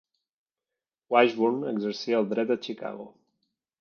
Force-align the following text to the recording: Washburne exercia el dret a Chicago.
Washburne 1.15 1.69
exercia 1.73 2.19
el 2.23 2.29
dret 2.33 2.55
a 2.57 2.59
Chicago. 2.69 3.07